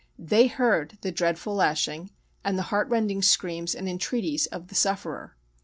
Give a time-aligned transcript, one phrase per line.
[0.17, 2.09] They heard the dreadful lashing
[2.43, 5.37] and the heart rending screams and entreaties of the sufferer.